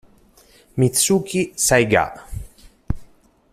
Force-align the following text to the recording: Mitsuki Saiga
Mitsuki 0.77 1.53
Saiga 1.55 2.25